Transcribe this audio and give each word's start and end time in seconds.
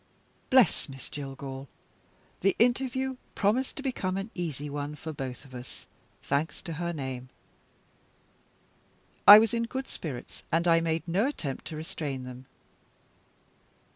Bless 0.49 0.89
Miss 0.89 1.11
Jillgall! 1.11 1.67
The 2.39 2.55
interview 2.57 3.17
promised 3.35 3.75
to 3.77 3.83
become 3.83 4.17
an 4.17 4.31
easy 4.33 4.67
one 4.67 4.95
for 4.95 5.13
both 5.13 5.45
of 5.45 5.53
us, 5.53 5.85
thanks 6.23 6.63
to 6.63 6.73
her 6.81 6.91
name. 6.91 7.29
I 9.27 9.37
was 9.37 9.53
in 9.53 9.65
good 9.65 9.87
spirits, 9.87 10.41
and 10.51 10.67
I 10.67 10.81
made 10.81 11.07
no 11.07 11.27
attempt 11.27 11.65
to 11.65 11.75
restrain 11.75 12.23
them. 12.23 12.47